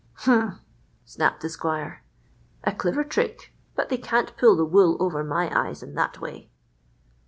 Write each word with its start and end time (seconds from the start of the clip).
"Humph!" 0.25 0.61
snapped 1.05 1.41
the 1.41 1.49
squire. 1.49 2.03
"A 2.63 2.71
clever 2.71 3.03
trick; 3.03 3.53
but 3.75 3.89
they 3.89 3.99
can't 3.99 4.35
pull 4.35 4.55
the 4.55 4.65
wool 4.65 4.97
over 4.99 5.23
my 5.23 5.51
eyes 5.55 5.83
in 5.83 5.93
that 5.93 6.19
way." 6.19 6.49